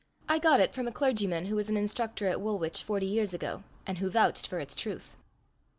I 0.27 0.39
got 0.39 0.59
it 0.59 0.73
from 0.73 0.87
a 0.87 0.91
clergyman 0.91 1.45
who 1.45 1.55
was 1.55 1.69
an 1.69 1.77
instructor 1.77 2.25
at 2.27 2.41
Woolwich 2.41 2.81
forty 2.83 3.05
years 3.05 3.35
ago, 3.35 3.61
and 3.85 3.99
who 3.99 4.09
vouched 4.09 4.47
for 4.47 4.57
its 4.59 4.73
truth. 4.75 5.15